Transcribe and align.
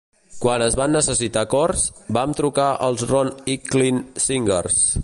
Quan 0.43 0.63
es 0.67 0.77
van 0.79 0.95
necessitar 0.97 1.43
cors, 1.53 1.85
vam 2.19 2.35
trucar 2.41 2.67
els 2.89 3.07
Ron 3.13 3.31
Hicklin 3.57 4.03
Singers. 4.27 4.85